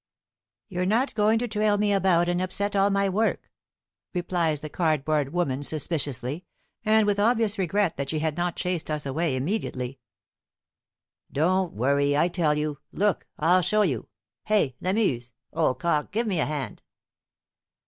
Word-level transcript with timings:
"You're 0.67 0.87
not 0.87 1.13
going 1.13 1.37
to 1.37 1.47
trail 1.47 1.77
me 1.77 1.93
about 1.93 2.27
and 2.27 2.41
upset 2.41 2.75
all 2.75 2.89
my 2.89 3.07
work!" 3.07 3.51
replies 4.15 4.61
the 4.61 4.67
cardboard 4.69 5.31
woman 5.31 5.61
suspiciously, 5.61 6.43
and 6.83 7.05
with 7.05 7.19
obvious 7.19 7.59
regret 7.59 7.97
that 7.97 8.09
she 8.09 8.17
had 8.17 8.35
not 8.35 8.55
chased 8.55 8.89
us 8.89 9.05
away 9.05 9.35
immediately. 9.35 9.99
"Don't 11.31 11.73
worry, 11.73 12.17
I 12.17 12.29
tell 12.29 12.57
you. 12.57 12.79
Look, 12.91 13.27
I'll 13.37 13.61
show 13.61 13.83
you. 13.83 14.07
Hey, 14.45 14.75
Lamuse, 14.81 15.33
old 15.53 15.77
cock, 15.77 16.09
give 16.11 16.25
me 16.25 16.39
a 16.39 16.45
hand." 16.47 16.81